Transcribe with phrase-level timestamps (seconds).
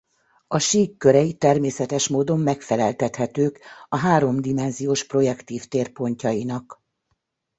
[0.47, 3.59] A sík körei természetes módon megfeleltethetők
[3.89, 6.83] a háromdimenziós projektív tér pontjainak.